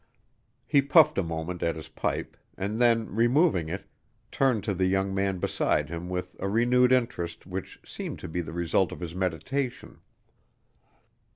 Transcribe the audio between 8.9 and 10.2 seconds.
of his meditation.